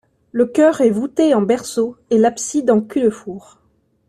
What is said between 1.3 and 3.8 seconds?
en berceau et l'abside en cul-de-four.